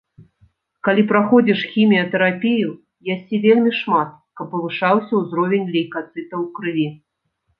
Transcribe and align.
Калі 0.85 1.01
праходзіш 1.11 1.59
хіміятэрапію, 1.73 2.69
ясі 3.13 3.35
вельмі 3.45 3.71
шмат, 3.81 4.09
каб 4.41 4.45
павышаўся 4.53 5.13
ўзровень 5.25 5.69
лейкацытаў 5.75 6.39
у 6.41 6.49
крыві. 6.57 6.87